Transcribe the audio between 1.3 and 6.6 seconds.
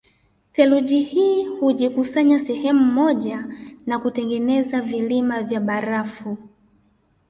hujikusanya sehemu moja na kutengeneza vilima vya barafu